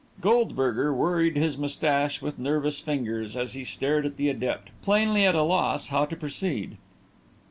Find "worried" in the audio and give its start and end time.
0.91-1.37